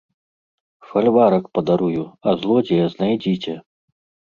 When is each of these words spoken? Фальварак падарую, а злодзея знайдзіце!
Фальварак 0.91 1.45
падарую, 1.59 2.03
а 2.27 2.35
злодзея 2.41 2.85
знайдзіце! 2.97 3.57